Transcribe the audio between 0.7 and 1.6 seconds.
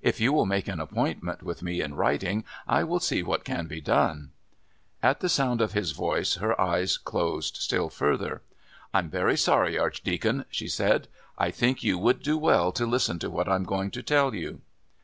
appointment with